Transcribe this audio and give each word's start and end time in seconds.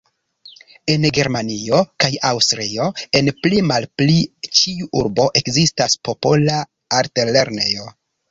En 0.93 1.03
Germanio 1.17 1.81
kaj 2.03 2.07
Aŭstrio, 2.29 2.87
en 3.19 3.29
pli-malpli 3.43 4.15
ĉiu 4.61 4.89
urbo 5.01 5.29
ekzistas 5.41 5.99
popola 6.09 6.57
altlernejo. 7.01 7.89